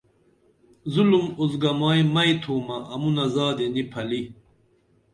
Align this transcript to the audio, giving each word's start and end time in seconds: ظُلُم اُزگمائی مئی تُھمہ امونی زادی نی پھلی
ظُلُم 0.93 1.25
اُزگمائی 1.41 2.03
مئی 2.13 2.33
تُھمہ 2.41 2.77
امونی 2.93 3.25
زادی 3.33 3.67
نی 3.73 3.83
پھلی 3.91 4.21